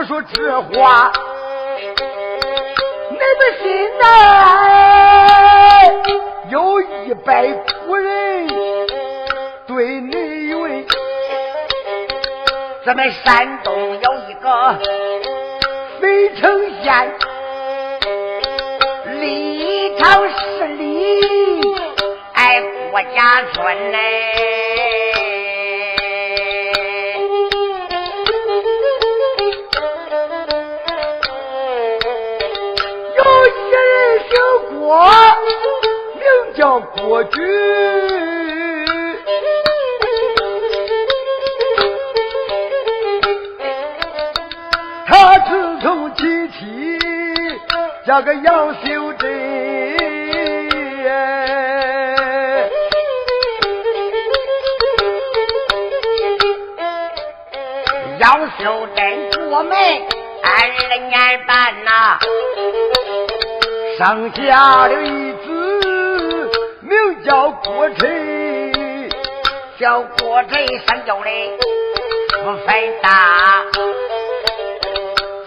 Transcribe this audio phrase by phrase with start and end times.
[0.00, 1.12] 我说这话，
[3.10, 4.02] 你的心呐
[6.48, 7.46] 有一百
[7.84, 8.48] 夫人
[9.66, 10.86] 对你云，
[12.86, 14.78] 咱们山东有一个。
[16.00, 16.48] 肥城
[16.82, 17.14] 县
[19.20, 21.20] 立朝势力，
[22.32, 24.69] 哎，郭家村嘞，
[34.92, 35.08] 我
[36.18, 37.40] 名叫郭举。
[45.06, 46.98] 他自从娶妻
[48.04, 49.60] 这个杨秀珍。
[58.18, 59.72] 杨秀珍过门
[60.42, 62.18] 二年半呐、
[64.00, 66.50] 生下了一子，
[66.80, 69.10] 名叫郭晨，
[69.78, 71.54] 小郭晨生叫嘞
[72.42, 73.62] 不分大。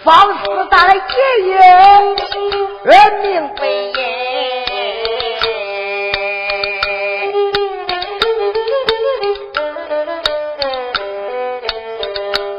[0.04, 1.00] 方四大的爷
[1.48, 1.58] 爷，
[2.84, 3.98] 呃，名为爷。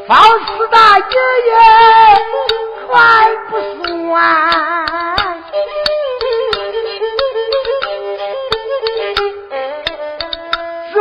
[0.06, 1.04] 方四大爷
[1.46, 1.50] 爷
[2.86, 2.94] 还
[3.48, 3.56] 不
[4.10, 4.20] 算，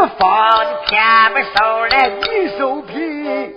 [0.08, 3.56] 方的天不收来女寿品，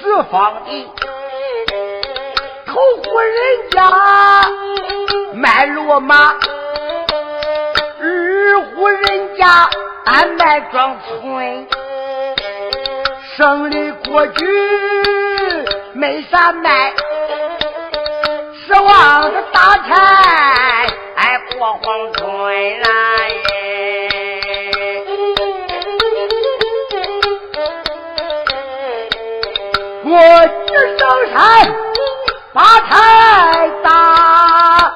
[0.00, 0.90] 是方的。
[2.66, 3.80] 头户人家
[5.34, 6.34] 卖骡马，
[8.00, 9.68] 二户人家
[10.06, 11.66] 俺卖庄村，
[13.36, 14.44] 省里过去
[15.92, 16.92] 没啥卖，
[18.66, 20.86] 指望着大财
[21.16, 22.86] 哎过黄村来
[30.14, 31.74] 我一上山
[32.52, 34.94] 把柴打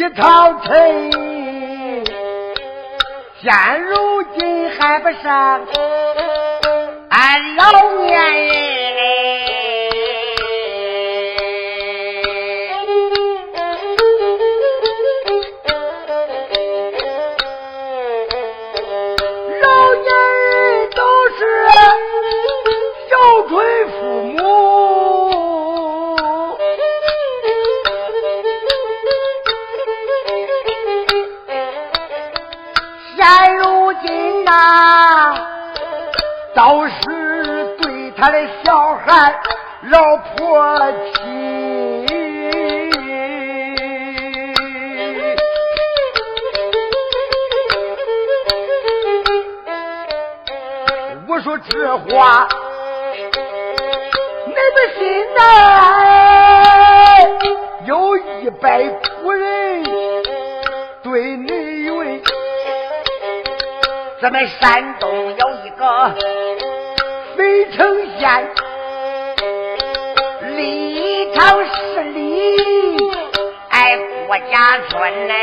[0.00, 1.12] 一套衬，
[3.42, 5.60] 现如今还不上
[7.10, 8.49] 俺老年。
[34.60, 35.34] 啊
[36.54, 39.34] 都是对他的小孩
[39.84, 40.78] 老婆
[41.14, 41.70] 亲。
[51.26, 52.46] 我说这话
[54.46, 54.58] 你们
[54.98, 55.38] 心呐
[57.86, 59.59] 有一百苦人
[64.20, 66.14] 咱们山东有一个
[67.36, 68.50] 肥城县，
[70.56, 72.54] 立场势力
[73.70, 73.96] 爱
[74.26, 75.34] 郭家村嘞。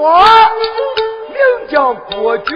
[0.00, 0.14] 我
[1.32, 1.36] 名
[1.68, 2.54] 叫郭举，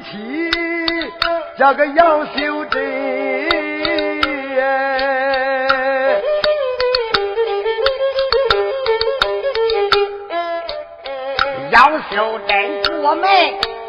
[0.00, 0.50] 娶妻
[1.58, 2.82] 叫个杨秀珍，
[11.70, 13.28] 杨秀珍过门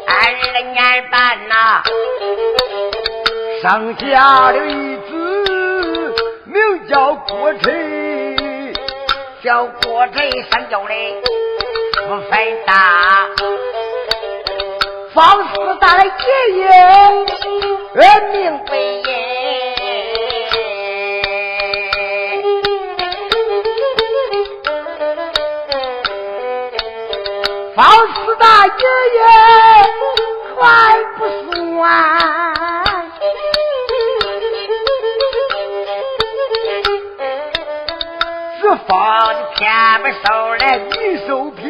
[0.06, 0.12] 二
[0.72, 1.82] 年半呐。
[3.60, 6.14] 生下了一子，
[6.46, 8.34] 名叫郭晨，
[9.42, 11.14] 叫郭晨三叫嘞
[12.08, 13.28] 不分大，
[15.18, 16.10] 方四大的爷
[16.58, 16.62] 爷
[18.30, 18.38] 名
[18.70, 19.10] 为爷，
[27.74, 27.84] 方
[28.14, 28.72] 四大爷
[29.16, 29.18] 爷
[30.54, 30.56] 还
[31.18, 31.20] 不
[31.50, 31.66] 算。
[38.86, 39.66] 放的天
[40.00, 41.60] 不收来女收皮，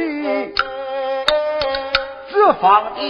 [2.29, 3.01] 只放的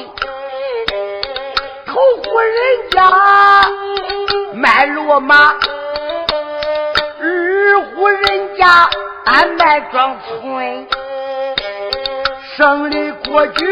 [1.89, 3.01] 头户人家
[4.53, 5.55] 卖骡马，
[7.19, 8.91] 二户人家
[9.25, 10.87] 俺卖庄村，
[12.57, 13.65] 省里过去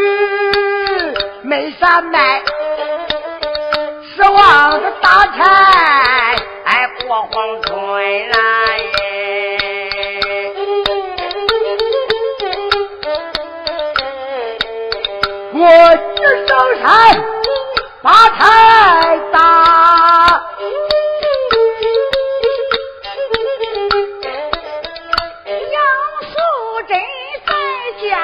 [1.43, 2.41] 没啥卖，
[4.15, 6.35] 指望着大财
[6.65, 8.35] 哎过黄村来。
[15.53, 15.61] 我
[16.15, 16.87] 只上山
[18.09, 19.37] 他太大，
[25.73, 25.77] 杨
[26.23, 26.37] 素
[26.87, 26.97] 贞
[27.45, 27.51] 在
[28.07, 28.15] 家，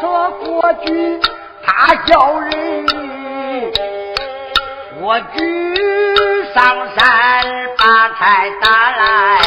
[0.00, 1.20] 说国君，
[1.64, 2.86] 他叫人
[5.00, 5.74] 我举
[6.54, 7.44] 上山
[7.78, 9.38] 把财打来，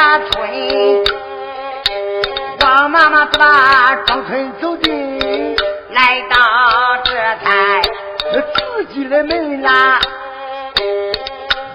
[0.00, 0.50] 大村，
[2.62, 5.54] 王妈妈自把庄村走进，
[5.90, 6.38] 来到
[7.04, 7.12] 这
[7.44, 7.82] 台
[8.32, 10.00] 自己的门啦。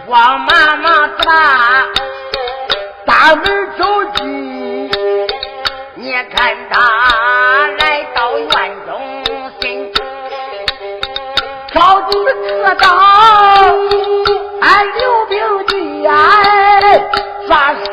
[0.08, 1.88] 王妈妈自把
[3.06, 4.90] 大门走进，
[5.94, 8.50] 你看他来到院
[8.88, 9.94] 中心，
[11.72, 12.88] 找住了刻刀，
[14.62, 14.96] 俺。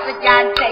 [0.01, 0.72] 时间在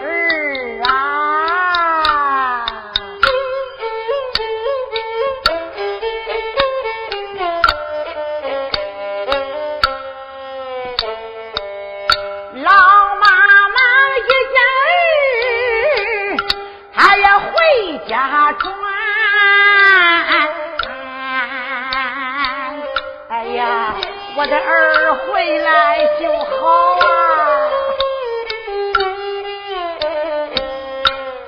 [24.41, 26.49] 我的儿回来就好
[26.97, 27.05] 啊！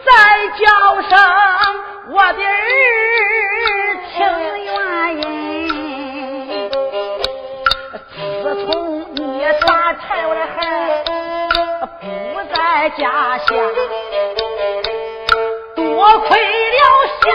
[0.05, 0.13] 再
[0.59, 0.61] 叫
[1.09, 1.17] 声
[2.11, 2.61] 我的儿
[4.13, 4.13] 情
[4.63, 4.71] 愿
[5.15, 5.19] 人。
[8.43, 8.69] 自从
[9.15, 9.19] 你
[9.65, 10.55] 打柴我的孩
[12.35, 12.55] 不在
[12.91, 13.01] 家
[13.39, 13.47] 乡，
[15.75, 15.81] 多
[16.27, 16.81] 亏了
[17.23, 17.25] 下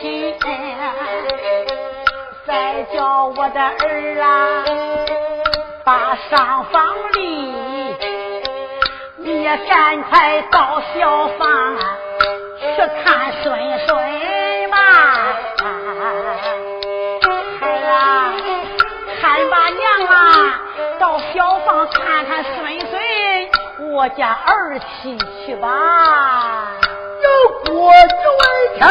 [0.00, 0.34] 亲
[2.46, 4.64] 再叫我的儿啊，
[5.84, 7.96] 把上房里，
[9.16, 11.76] 你也赶快到小房
[12.60, 12.66] 去
[13.04, 14.76] 看孙孙吧。
[17.60, 18.32] 孩啊，
[19.20, 20.60] 看吧娘啊，
[21.00, 25.66] 到小房看看孙孙，我家儿媳去吧。
[27.20, 27.28] 有
[27.74, 28.88] 过一天。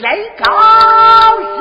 [0.00, 0.46] 真高
[1.58, 1.60] 兴，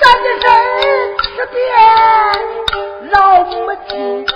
[0.00, 0.44] 站起身
[1.22, 1.54] 识别
[3.12, 3.50] 老母
[3.88, 4.26] 亲，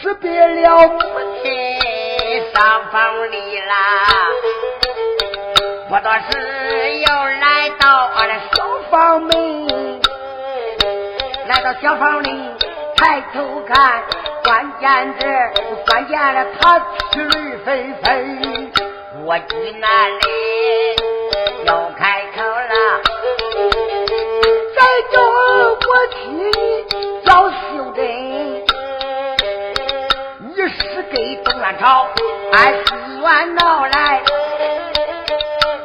[0.00, 1.00] 识别了母
[1.42, 1.44] 亲
[2.54, 2.54] 上
[2.92, 2.96] 房
[3.32, 3.72] 里啦。
[5.88, 7.06] 不多时又
[7.40, 7.84] 来到
[8.14, 10.00] 俺的小房门，
[11.48, 12.28] 来到小房里
[12.94, 14.04] 抬头看。
[14.46, 15.26] 关键这
[15.86, 16.78] 关键了，他
[17.10, 18.70] 气泪纷纷。
[19.24, 20.16] 我居那里
[21.64, 23.02] 要开口了，
[24.76, 24.78] 再
[25.10, 25.20] 叫
[25.74, 26.16] 我妻
[27.24, 28.00] 叫秀珍，
[30.54, 32.06] 你是给东南朝
[32.52, 34.22] 俺西院闹来，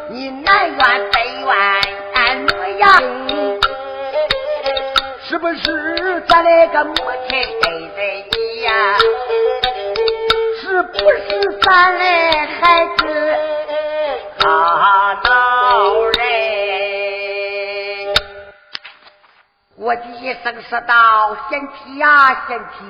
[0.07, 0.77] 你南院
[1.11, 1.49] 北院
[2.13, 3.01] 俺哪样？
[5.23, 6.93] 是不是咱那个母
[7.27, 7.80] 亲？
[10.61, 12.03] 是不是咱的
[12.59, 13.01] 孩子
[14.39, 14.47] 好
[15.23, 15.29] 闹
[16.17, 16.19] 人？
[19.77, 22.83] 我的一声说道：“贤妻呀，贤妻，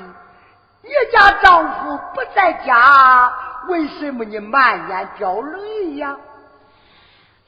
[0.83, 3.33] 你家丈夫不在家，
[3.67, 6.15] 为什么你满眼掉泪呀？”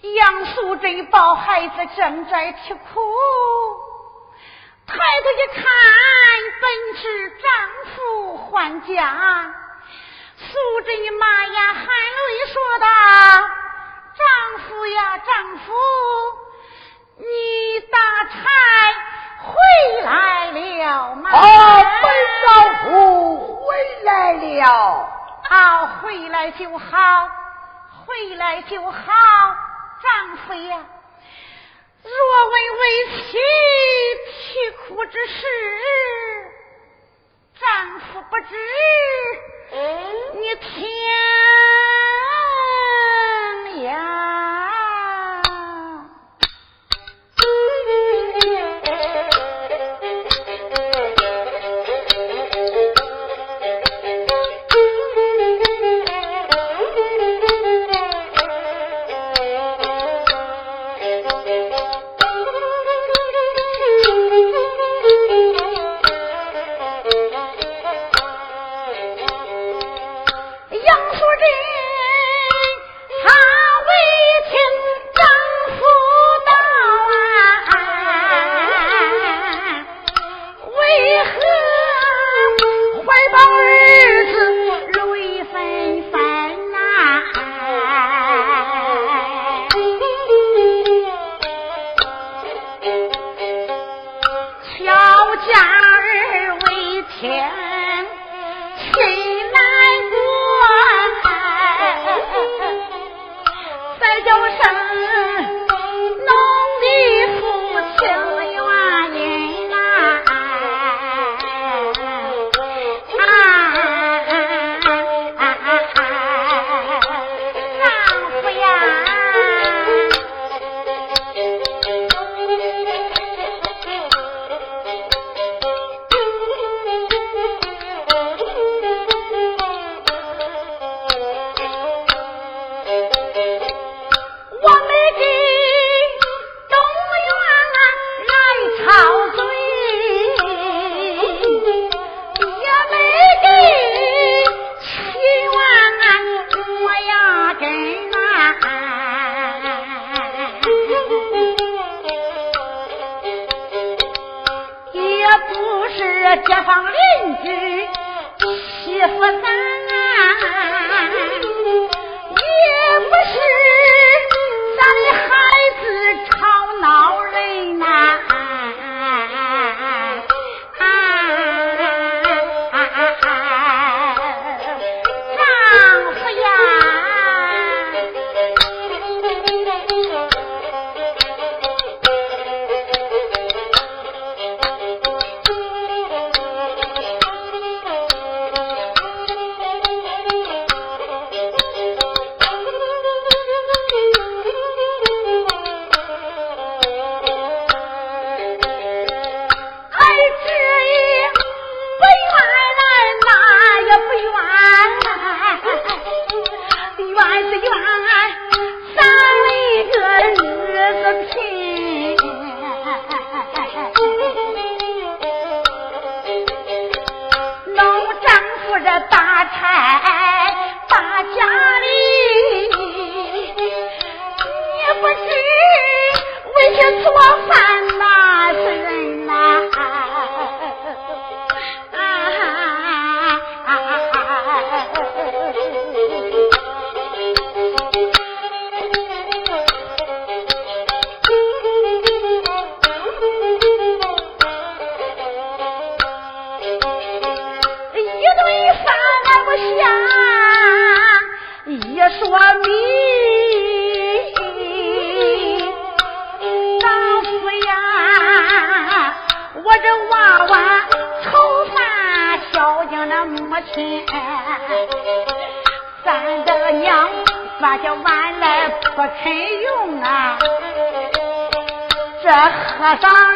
[0.02, 2.82] 杨素贞抱孩子正在吃苦。
[4.86, 5.64] 抬头一看，
[6.62, 6.64] 本
[7.02, 7.46] 是丈
[7.96, 9.56] 夫还家。
[10.38, 12.88] 素贞妈呀含泪说道
[14.20, 14.24] ：“丈
[14.60, 15.74] 夫呀，丈夫，
[17.18, 18.34] 你打差
[19.40, 19.54] 回
[20.02, 21.30] 来了吗？
[21.32, 21.40] 啊，
[22.02, 22.06] 本
[22.46, 25.10] 丈夫回来了。
[25.50, 27.30] 啊，回来就好，
[28.06, 29.02] 回来就好，
[30.02, 30.80] 丈夫呀。
[32.04, 32.12] 若
[32.50, 32.84] 问为
[33.22, 33.38] 妻
[34.28, 35.42] 啼哭之事，
[37.60, 38.52] 丈夫不知。
[40.34, 40.86] 你听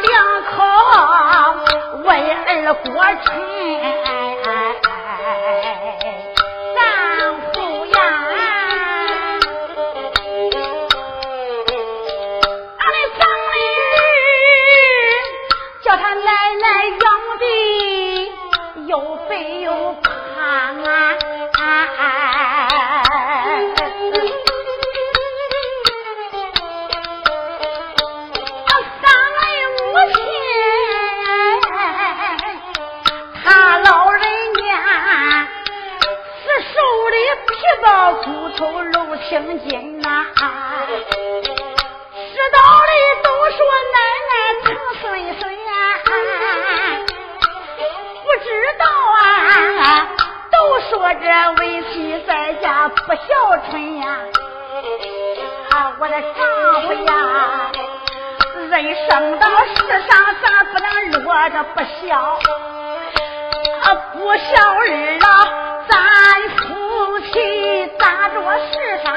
[0.09, 0.36] 呀。
[64.17, 65.25] 啊，不孝日啊，
[65.87, 69.13] 咱夫妻咋着世上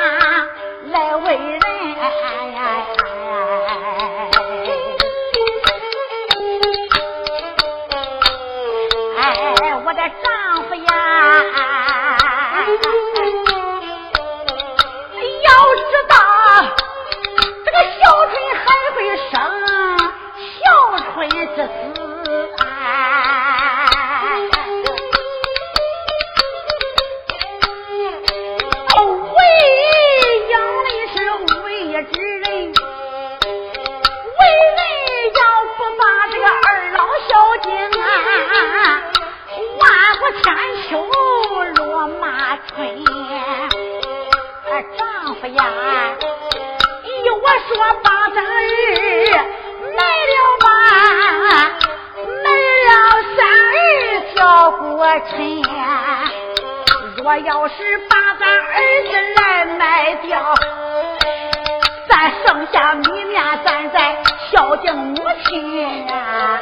[55.21, 55.63] 钱。
[57.17, 60.55] 若要是把咱儿子来卖掉，
[62.09, 64.17] 咱剩下米面，咱再
[64.51, 66.61] 孝敬母亲呀。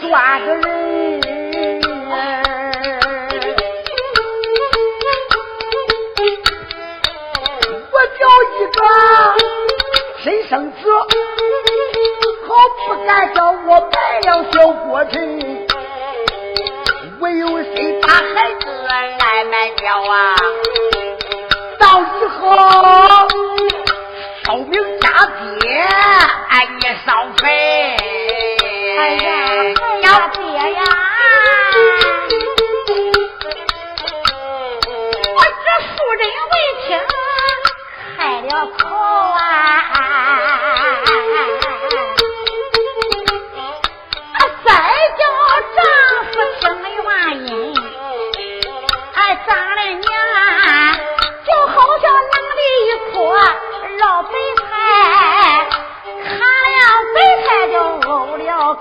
[0.00, 1.20] 抓个人。
[7.90, 8.20] 我叫
[8.54, 8.78] 一个
[10.22, 10.76] 亲生子，
[12.46, 12.48] 好
[12.86, 15.16] 不敢叫我白了小过程。
[17.20, 20.34] 唯有谁把孩子来卖掉啊？
[21.78, 22.40] 到以后
[24.44, 25.08] 寿命加
[25.60, 25.68] 爹，
[26.48, 28.17] 哎，你少赔。
[28.98, 29.30] 哎呀
[29.80, 30.82] 哎，呀爹呀！
[35.36, 36.52] 我这妇人为
[36.84, 36.88] 情
[38.16, 39.38] 开了口啊！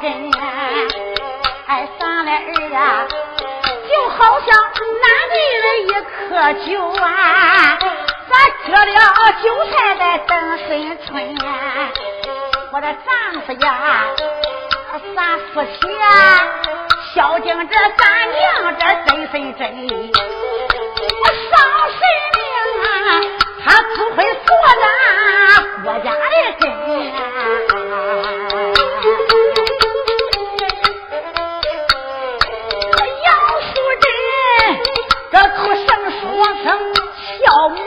[0.01, 0.31] 根，
[1.67, 2.36] 哎，咱的儿
[2.75, 3.07] 啊，
[3.89, 4.47] 就好像
[5.01, 6.67] 拿的了一颗酒
[7.03, 7.05] 啊，
[8.29, 8.31] 咱
[8.65, 8.91] 割了
[9.43, 10.31] 韭菜在等
[10.67, 10.69] 新
[11.05, 11.13] 春，
[12.71, 13.67] 我的丈夫呀。
[15.15, 16.07] 咱夫妻啊，
[17.13, 18.39] 孝敬这咱娘
[18.79, 19.62] 这真真真，
[21.19, 21.53] 我上
[21.91, 21.99] 神
[22.33, 22.41] 灵
[22.83, 22.88] 啊，
[23.63, 24.45] 他不会错
[24.81, 24.83] 咱
[25.83, 26.15] 国家的
[26.60, 26.63] 根。
[27.13, 27.17] 杨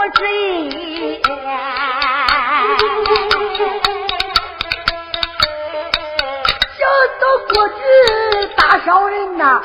[0.01, 0.21] 孝母真。
[7.53, 7.75] 过去
[8.57, 9.61] 大小人呐，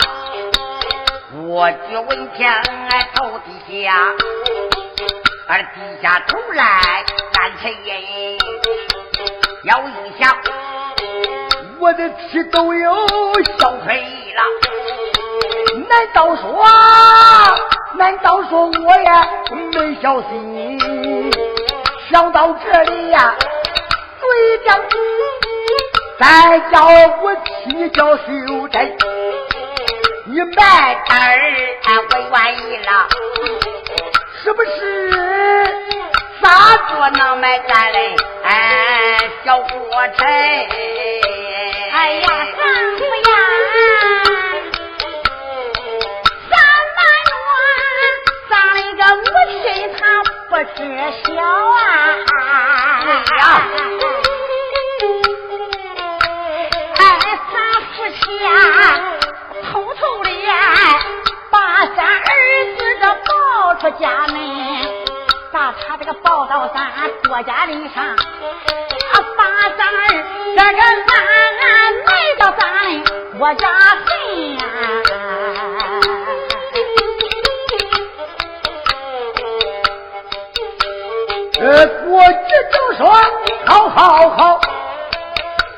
[1.47, 3.93] 我举问天哎头低下，
[5.47, 8.37] 而低下头来干沉吟。
[9.63, 10.35] 要一想，
[11.79, 12.93] 我的妻都有
[13.59, 14.03] 小腿
[14.35, 14.41] 了，
[15.87, 16.65] 难道说，
[17.97, 19.09] 难道说我也
[19.71, 21.31] 没小心？
[22.09, 23.35] 想到这里呀，
[24.19, 24.79] 嘴角。
[26.17, 26.87] 再叫
[27.21, 28.23] 我替你叫秀
[28.71, 28.97] 珍，
[30.25, 31.31] 你买单儿
[32.09, 32.89] 我愿意了，
[34.41, 34.69] 是不是？
[36.41, 36.47] 咋
[36.87, 38.15] 做能买单嘞？
[38.43, 39.67] 哎，小国
[40.17, 40.25] 臣，
[41.91, 42.63] 哎呀，丈
[42.97, 43.03] 夫
[49.35, 49.67] 那个母亲
[49.99, 49.99] 她
[50.49, 50.79] 不知
[51.23, 51.79] 晓啊。
[53.03, 53.39] 对呀。
[58.43, 58.49] 呀，
[59.71, 60.29] 偷偷的
[61.49, 62.29] 把咱儿
[62.77, 64.35] 子这抱出家门，
[65.51, 68.15] 把他这个抱到咱国家人上，啊，
[69.37, 69.43] 把
[69.77, 70.07] 咱儿
[70.55, 71.15] 这个安
[71.61, 71.65] 安
[72.05, 72.61] 埋到咱
[73.37, 73.67] 国家
[74.05, 74.07] 坟
[74.57, 74.61] 呀。
[81.65, 82.29] 呃，国际
[82.71, 83.11] 就说
[83.65, 84.61] 好好好，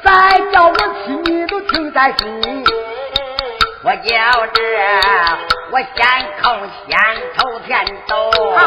[0.04, 2.66] 再叫我去你都听在心。
[3.84, 4.62] 我叫这
[5.72, 6.06] 我先
[6.44, 6.98] 空先
[7.38, 8.16] 头天走。
[8.54, 8.60] 啊，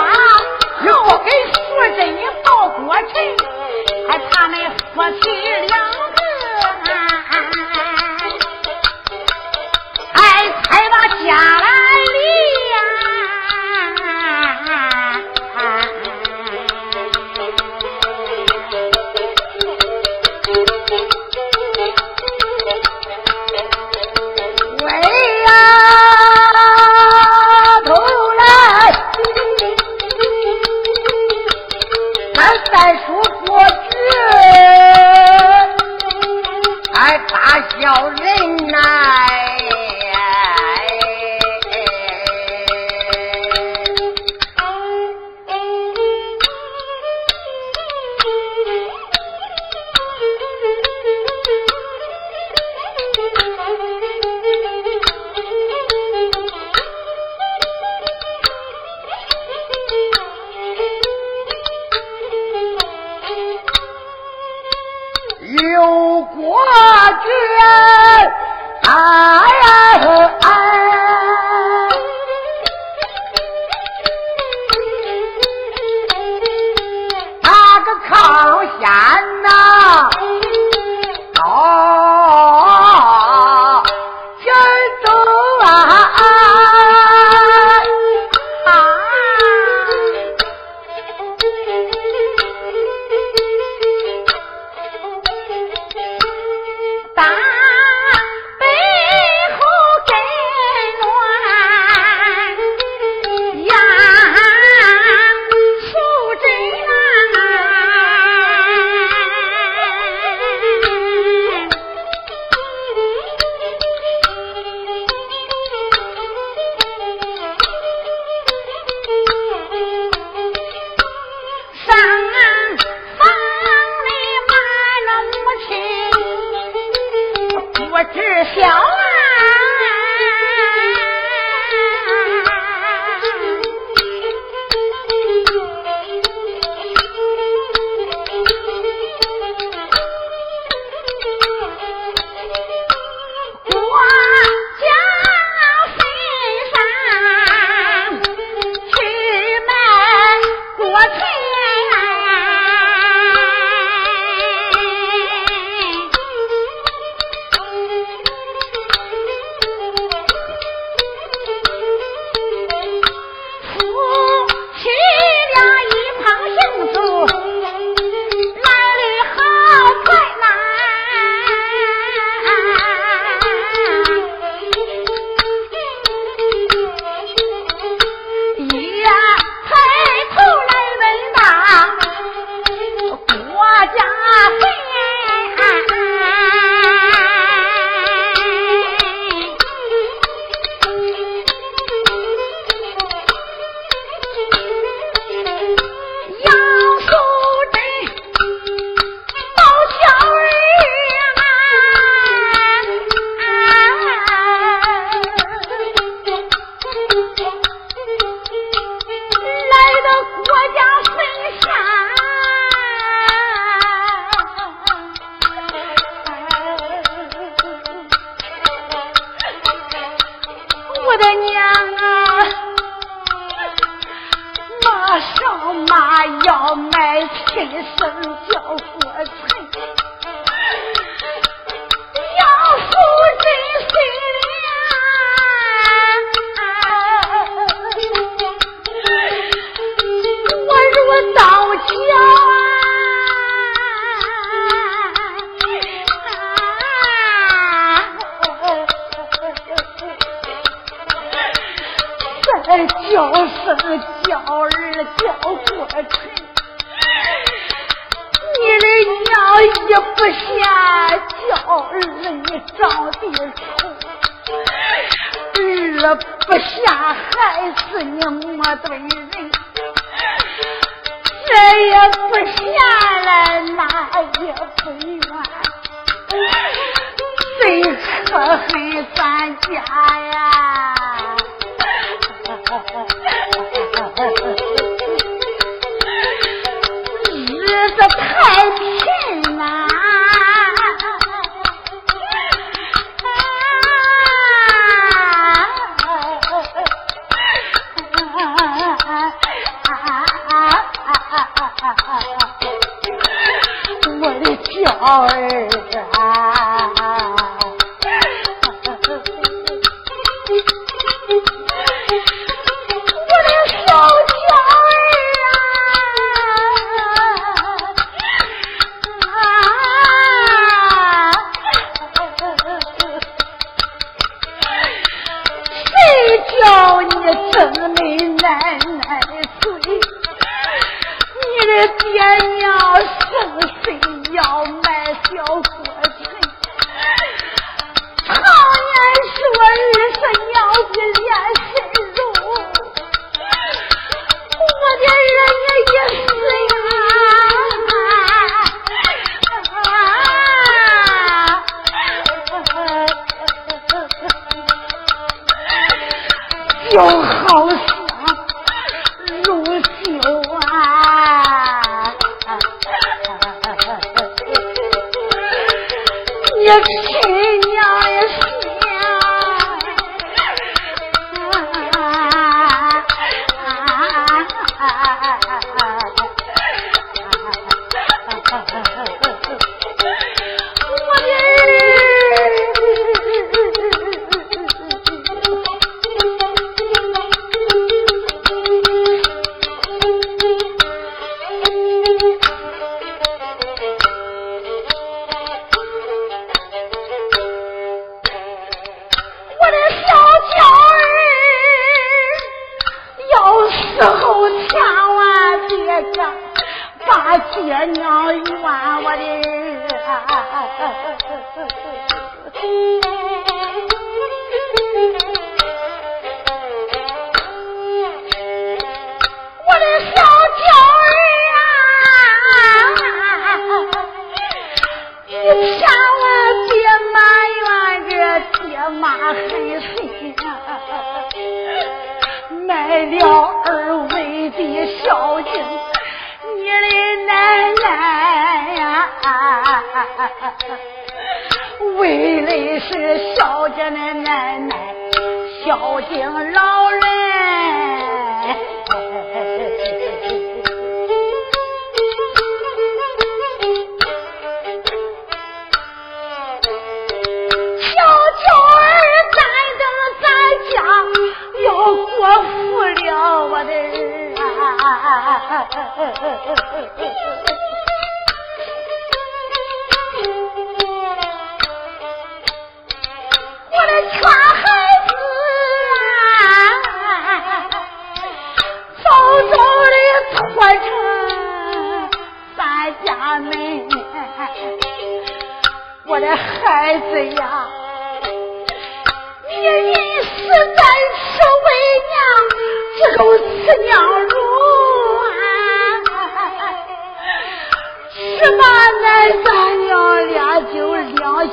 [410.81, 411.61] 二二四四
[412.07, 412.10] 四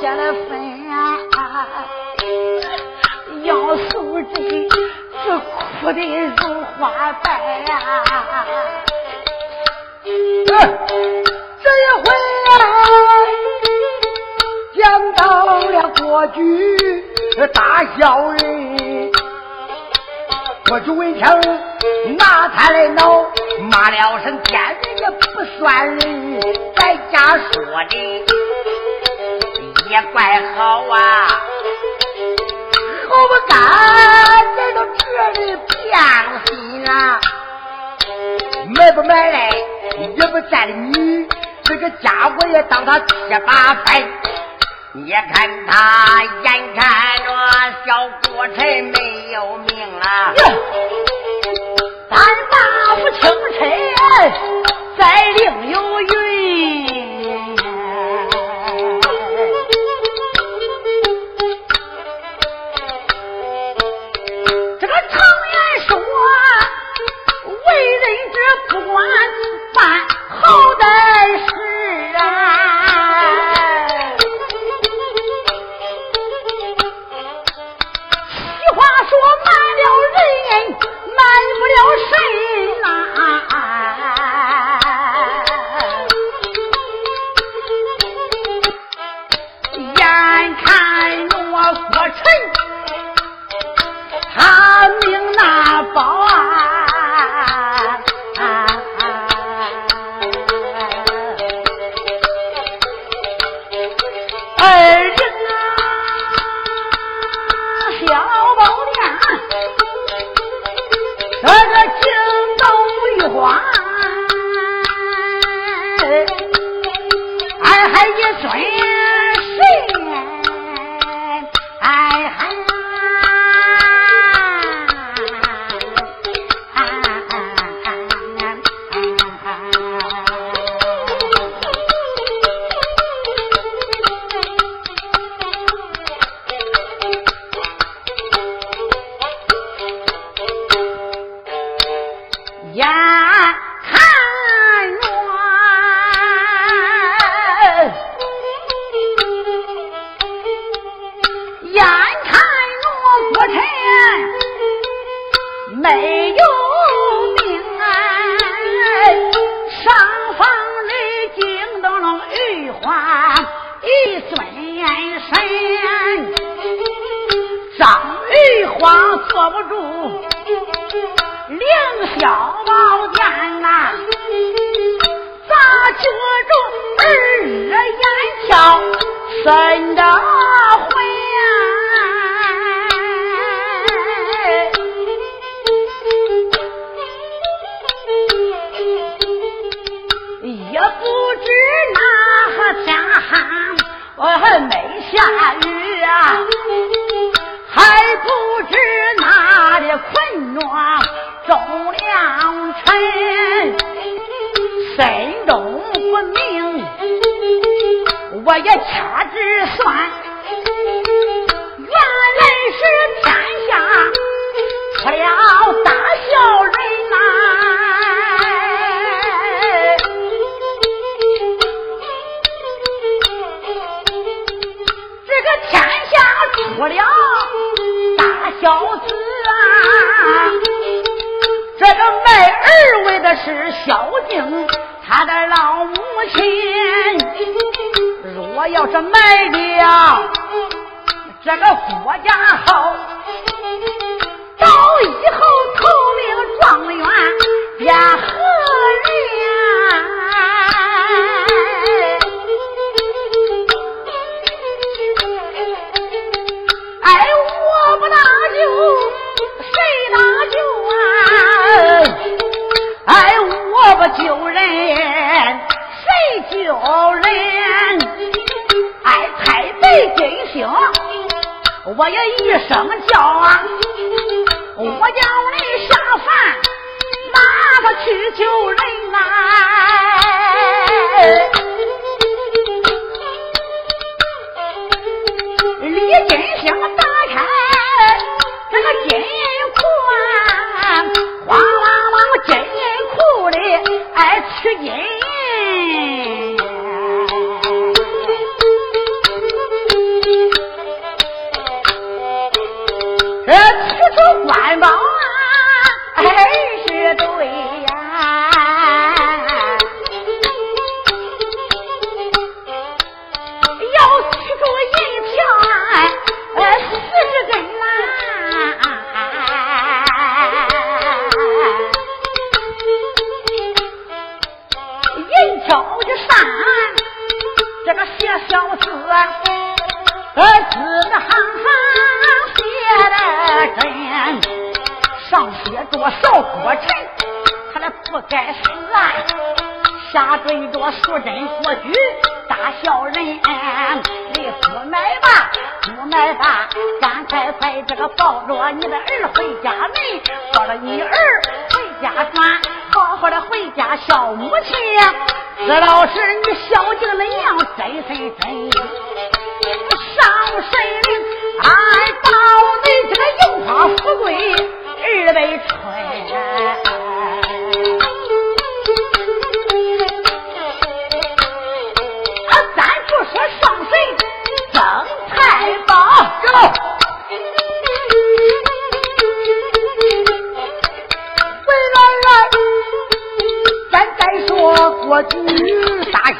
[0.00, 0.50] 下了分
[0.92, 1.18] 啊！
[3.42, 4.34] 杨素贞
[4.70, 5.38] 是
[5.80, 7.28] 哭的如花白
[7.66, 8.04] 呀、
[11.60, 12.06] 这一回
[12.48, 12.50] 啊，
[14.72, 14.78] 见
[15.16, 15.24] 到
[15.56, 17.04] 了国举
[17.52, 19.10] 大小人，
[20.68, 21.24] 国举闻听
[22.16, 23.26] 拿他来恼，
[23.70, 26.40] 骂了声贱人也不算人，
[26.76, 28.24] 在家说的
[29.88, 30.98] 也怪好啊，
[33.08, 33.58] 好不干
[34.56, 35.98] 来到这里变
[36.46, 37.18] 心啊！
[38.76, 39.50] 买不买来
[39.98, 41.26] 也不占的你，
[41.64, 43.06] 这个家伙也当他七
[43.46, 44.06] 八分。
[44.92, 47.30] 你看他眼看着
[47.86, 47.88] 小
[48.30, 50.34] 郭臣没有命了，
[52.10, 52.18] 咱
[52.50, 52.58] 大
[52.96, 53.20] 夫清
[53.58, 53.60] 晨
[54.98, 55.02] 再
[55.38, 56.00] 另有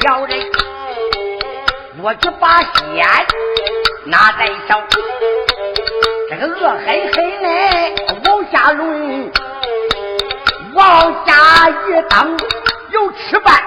[0.09, 0.41] 小人，
[2.03, 3.07] 我就把仙
[4.07, 4.83] 拿在手。
[6.31, 7.47] 这个恶狠狠的
[8.25, 9.31] 往下抡，
[10.73, 11.73] 往下一
[12.09, 12.39] 蹬
[12.91, 13.63] 有吃饭。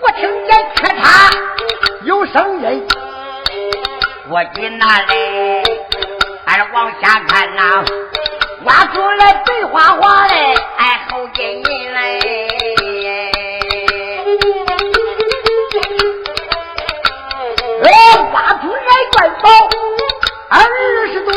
[0.00, 1.00] 我听见咔嚓
[2.02, 2.84] 有声音，
[4.28, 5.06] 我急拿来，
[6.44, 7.84] 还是往下看呐、
[8.64, 10.34] 挖出来白花花的，
[10.78, 12.59] 哎，好金银嘞。
[19.40, 19.48] 头，
[20.48, 20.58] 二
[21.08, 21.30] 十对。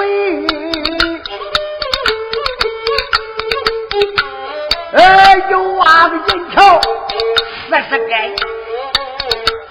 [4.94, 5.02] 呃，
[5.50, 8.12] 有娃子银条四十根，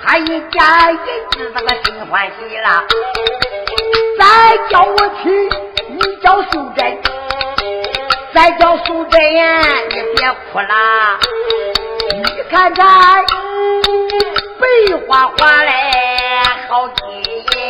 [0.03, 0.99] 还一家银
[1.31, 2.85] 子，道个心欢喜了。
[4.19, 4.25] 再
[4.69, 5.49] 叫我去，
[5.89, 7.01] 你叫素贞，
[8.35, 9.21] 再叫素贞，
[9.91, 11.19] 你别哭了。
[12.15, 13.25] 你看看，
[14.59, 14.67] 白
[15.07, 15.71] 花花嘞，
[16.69, 17.62] 好几。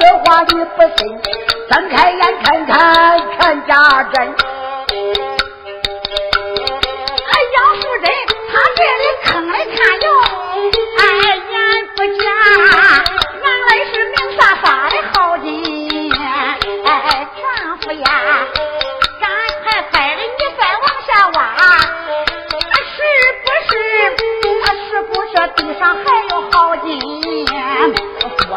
[0.00, 1.20] 这话你不信，
[1.68, 4.34] 睁开眼看看看家珍。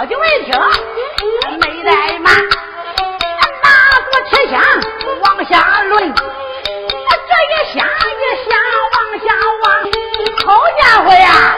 [0.04, 0.51] 我就一听，
[1.62, 2.36] 没怠慢，
[3.64, 3.68] 拿
[4.04, 4.60] 过铁锨
[5.22, 8.51] 往下抡，我这一下一下
[8.91, 9.26] 往下
[9.62, 9.66] 挖，
[10.45, 10.47] 好
[10.78, 11.56] 家伙呀，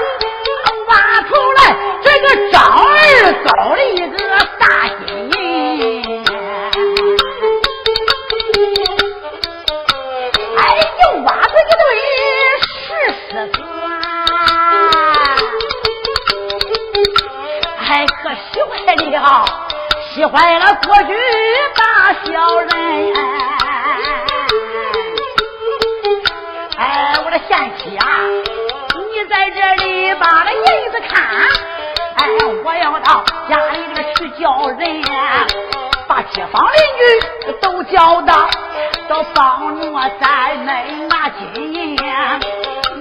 [0.87, 0.93] 挖
[1.23, 1.59] 出来
[2.03, 4.15] 这个张二高的一个
[20.15, 21.13] 喜坏了过去
[21.75, 23.13] 大小人。
[26.77, 28.07] 哎，我的贤妻啊，
[29.11, 31.21] 你在这里把那银子看，
[32.15, 32.29] 哎，
[32.63, 35.03] 我要到家里这个去叫人，
[36.07, 38.49] 把街坊邻居都叫到，
[39.09, 41.97] 都帮我咱们拿金银。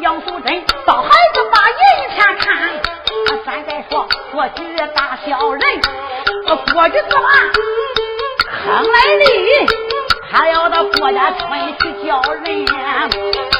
[0.00, 3.03] 杨素贞到孩子把银钱看。
[3.44, 5.62] 咱再说过去大小人，
[6.72, 7.28] 过去干嘛？
[8.64, 9.24] 坑来的，
[10.30, 12.64] 还要到郭家村去叫人，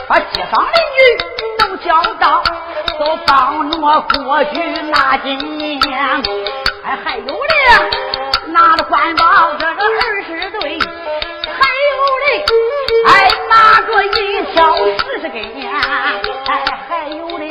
[0.08, 1.00] 把街坊邻居
[1.58, 2.42] 都叫到，
[2.98, 4.58] 都帮我过去
[4.90, 5.80] 拿金银。
[6.84, 7.32] 哎，还有的
[8.48, 10.78] 拿着官宝这个二十对，
[11.46, 11.58] 还
[11.90, 12.26] 有的
[13.06, 15.36] 哎拿着一条四十根，
[16.46, 17.44] 哎，还有的。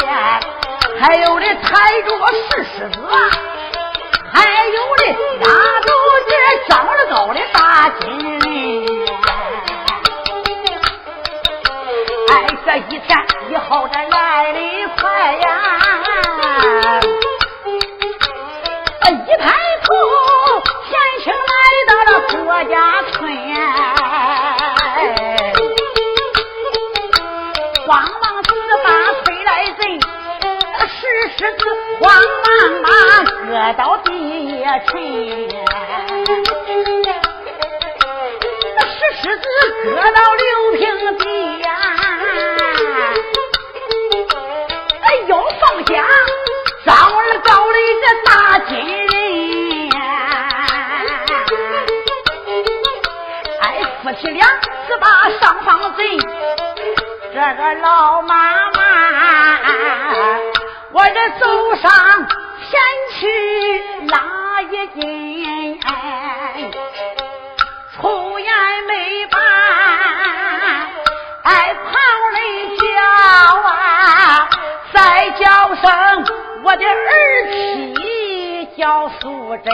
[0.99, 2.07] 还有的抬着
[2.49, 2.97] 石狮子，
[4.31, 5.05] 还有的
[5.41, 5.47] 压
[5.81, 5.87] 着
[6.27, 6.31] 这
[6.69, 8.45] 张二高的大金铃。
[12.29, 12.31] 哎，
[12.65, 13.07] 这一天
[13.49, 14.59] 以后这来的
[14.99, 15.03] 快
[15.35, 15.47] 呀！
[19.25, 19.45] 一抬
[19.83, 19.87] 头，
[20.89, 20.91] 前
[21.23, 21.53] 清来
[21.87, 22.33] 到了郭
[22.65, 22.73] 家
[23.11, 23.21] 村，
[27.85, 27.91] 慌
[28.21, 28.25] 忙
[31.43, 31.65] 石狮子
[31.99, 32.47] 慌忙
[32.83, 32.87] 忙
[33.49, 34.95] 搁到地沉，
[38.77, 39.43] 那石狮子
[39.83, 40.81] 搁到六平
[41.17, 41.23] 地
[41.59, 41.67] 呀，
[45.01, 45.91] 哎，又放下
[46.85, 48.71] 张二高的这大金
[49.05, 49.91] 人，
[53.59, 53.63] 哎，
[54.01, 54.47] 夫妻俩
[54.87, 56.17] 是把上房贼，
[57.33, 58.79] 这个老妈妈。
[60.95, 61.91] 我这走上
[62.69, 62.79] 前
[63.19, 63.27] 去
[64.09, 65.79] 拉一筋，
[67.95, 68.47] 出言
[68.87, 69.37] 没把，
[71.41, 71.91] 哎，旁
[72.35, 72.37] 人
[72.77, 72.83] 叫
[73.67, 74.47] 啊，
[74.93, 75.83] 再叫声
[76.63, 76.87] 我的儿
[77.51, 79.73] 妻叫素贞。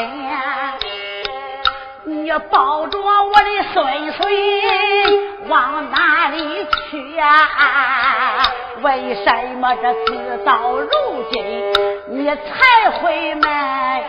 [2.09, 4.27] 你抱着我的孙孙
[5.47, 7.47] 往哪里去呀？
[8.81, 10.89] 为什么这事到如
[11.31, 11.71] 今
[12.07, 14.03] 你才回来？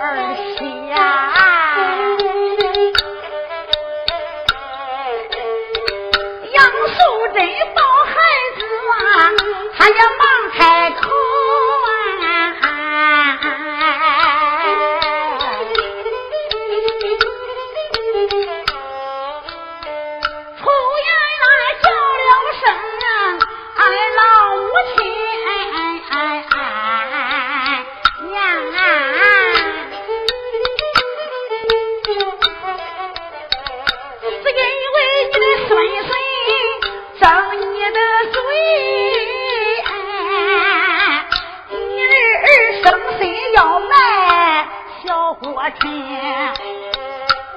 [0.00, 0.96] 儿媳呀，
[6.52, 6.96] 杨素
[7.34, 7.38] 贞
[7.74, 8.14] 抱孩
[8.56, 8.96] 子啊，
[9.76, 9.94] 他也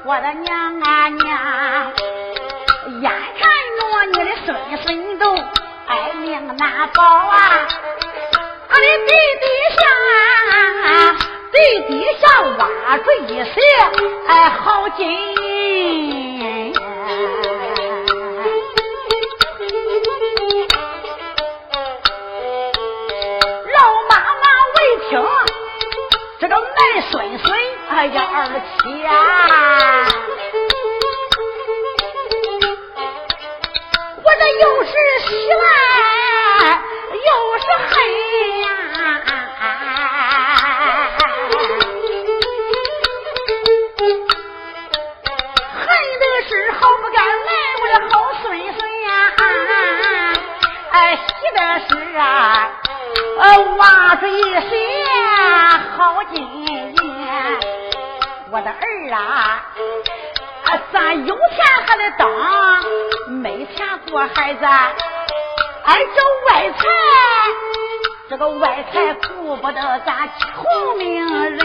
[0.03, 1.91] 我的娘啊娘，
[3.01, 3.41] 眼看
[3.77, 3.81] 着
[4.13, 4.47] 你的孙
[4.83, 5.35] 孙都
[5.87, 7.67] 挨命难保啊！
[8.69, 9.11] 俺的地
[9.41, 9.45] 底
[9.77, 9.79] 下，
[11.51, 11.57] 地
[11.87, 12.23] 底下
[12.57, 13.55] 挖出一些
[14.27, 15.05] 哎好金，
[27.97, 29.09] 哎呀二七呀
[59.17, 59.65] 啊，
[60.93, 62.29] 咱有钱还得当，
[63.41, 64.65] 没钱做孩子。
[64.65, 66.21] 哎，这
[66.53, 66.87] 外财，
[68.29, 71.59] 这个外财顾不得咱穷命人。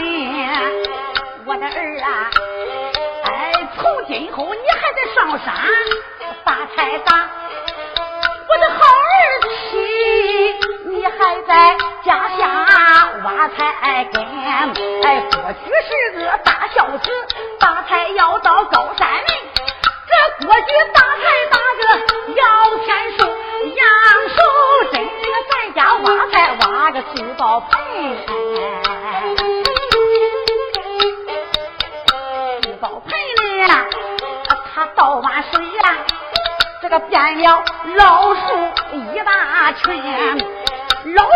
[1.45, 2.31] 我的儿啊，
[3.25, 5.53] 哎，从今后你还得上山
[6.45, 7.29] 发财打。
[8.49, 9.11] 我的好儿
[9.69, 9.77] 媳，
[10.89, 11.77] 你还在
[13.33, 14.23] 家下挖菜根。
[15.03, 15.57] 哎，过去
[15.87, 17.09] 是个大孝子，
[17.59, 19.23] 发财要到高山门。
[20.07, 21.83] 这过去发财打个
[22.35, 22.41] 摇
[22.85, 23.19] 钱树。
[23.63, 23.81] 杨
[24.29, 24.37] 守
[24.91, 24.95] 贞，
[25.49, 27.71] 在家挖菜挖个珠宝盆，
[32.61, 33.65] 珠宝盆里
[34.75, 35.97] 他倒满水呀，
[36.81, 37.63] 这个变了
[37.95, 38.41] 老鼠
[38.91, 40.03] 一大群，
[41.05, 41.27] 老鼠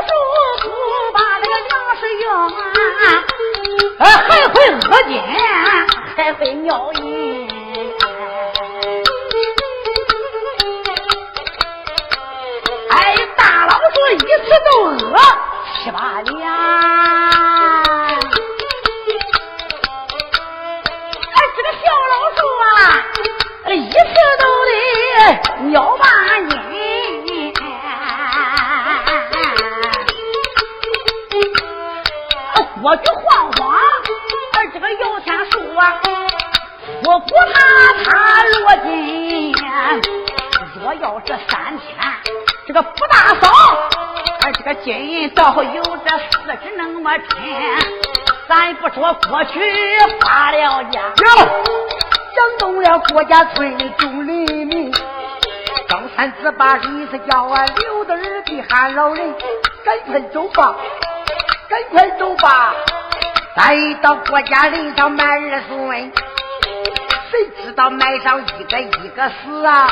[0.63, 0.67] 不
[1.13, 5.21] 把这个粮食用啊，还会饿筋，
[6.15, 7.03] 还会尿银。
[12.89, 12.95] 哎，
[13.35, 13.81] 大老鼠。
[14.13, 14.25] 一次
[14.71, 15.15] 都饿
[15.83, 17.26] 七八两，
[47.07, 47.37] 么沉。
[48.49, 49.61] 咱不说过去
[50.19, 51.63] 发了家，哟，
[52.33, 54.91] 惊动了国家村众黎民。
[55.87, 59.33] 张三子把意思叫啊，刘德儿的喊老人，
[59.85, 60.75] 赶快走吧，
[61.69, 62.73] 赶快走吧，
[63.55, 66.11] 再到国家林上买儿孙，
[67.31, 69.89] 谁知道买上一个一个死啊？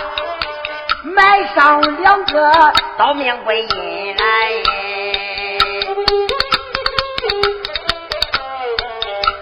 [1.04, 4.64] 买上两个到命归阴来，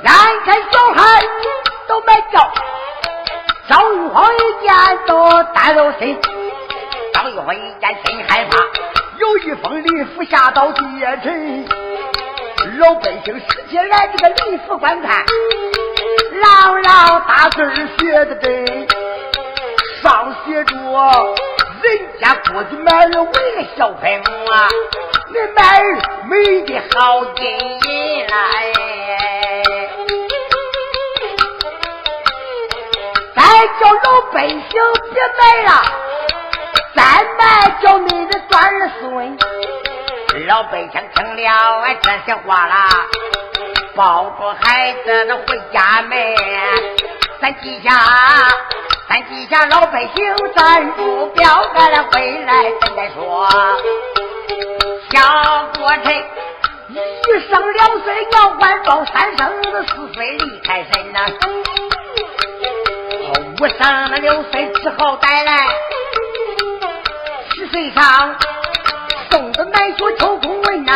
[0.05, 1.21] 俺看小孩
[1.87, 2.51] 都买轿，
[3.69, 6.19] 张玉华一见都担了身，
[7.13, 8.57] 张玉华一见真害怕，
[9.17, 10.81] 有一封礼服下到地
[11.23, 11.65] 城，
[12.79, 15.25] 老百姓拾起来这个礼服观看，
[16.41, 18.87] 朗朗大字写的真，
[20.01, 20.75] 上写着。
[21.83, 24.67] 人家过去买儿为了小朋友啊，
[25.27, 25.83] 你买儿
[26.29, 28.73] 没的好金银来，
[33.53, 34.59] 再叫老百姓
[35.13, 35.83] 别买了，
[36.95, 37.03] 再
[37.37, 39.37] 买叫你的孙儿孙。
[40.47, 42.89] 老百姓听了俺这些话啦，
[43.95, 46.17] 抱着孩子回家门，
[47.39, 47.91] 咱记下。
[49.07, 53.47] 咱记下老百姓，咱目标，俺俩回来咱再说。
[55.11, 55.21] 小
[55.77, 56.11] 国臣
[56.97, 59.53] 一生两岁要完报，三生
[59.85, 61.19] 四岁离开身呐。
[63.64, 65.70] 五生六岁之后带来，
[67.55, 68.36] 十岁上
[69.32, 70.93] 送的南学秋公文呐。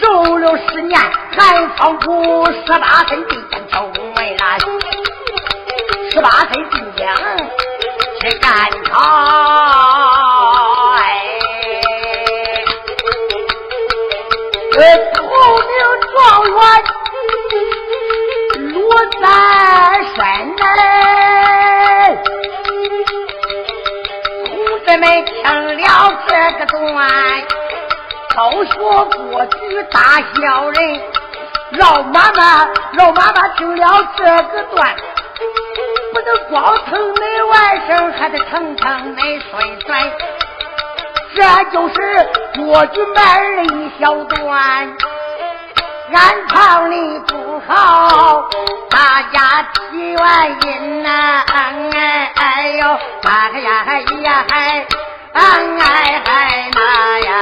[0.00, 1.00] 受了十年，
[1.36, 4.56] 寒窗苦十八岁进秋公文啦。
[6.12, 7.04] 十八岁进京
[8.20, 9.00] 去赶考，
[10.94, 11.02] 哎，
[15.12, 15.72] 头名
[16.14, 16.14] 状
[16.52, 16.56] 元
[18.72, 18.78] 落
[19.20, 19.26] 在
[20.76, 22.16] 身来。
[24.46, 24.50] 同
[24.86, 25.32] 志们听
[25.76, 25.86] 了
[26.26, 26.98] 这个段，
[28.36, 29.52] 都说过去
[29.90, 29.98] 大
[30.40, 31.00] 小人。
[31.72, 32.66] 老妈妈，
[32.98, 34.94] 老妈妈听了这个段。
[36.12, 37.54] 不能光疼恁外
[37.88, 40.12] 甥，还得疼疼恁孙孙。
[41.34, 41.94] 这就是
[42.58, 44.94] 过去买儿一小段，
[46.12, 48.46] 赶唱你不好，
[48.90, 50.20] 大家起原
[50.66, 51.42] 因呐、啊，
[51.96, 52.86] 哎哎呦，
[53.24, 54.86] 哎呀哎呀嗨，
[55.32, 55.42] 哎
[56.24, 57.32] 哎嗨呀。